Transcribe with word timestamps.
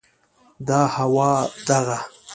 دا 0.67 0.79
هوا، 0.95 1.31
دغه 1.67 1.97